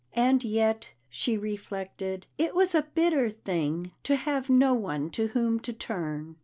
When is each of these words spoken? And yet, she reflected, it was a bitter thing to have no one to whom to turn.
And 0.15 0.43
yet, 0.43 0.93
she 1.09 1.37
reflected, 1.37 2.25
it 2.39 2.55
was 2.55 2.73
a 2.73 2.81
bitter 2.95 3.29
thing 3.29 3.91
to 4.01 4.15
have 4.15 4.49
no 4.49 4.73
one 4.73 5.11
to 5.11 5.27
whom 5.27 5.59
to 5.59 5.73
turn. 5.73 6.37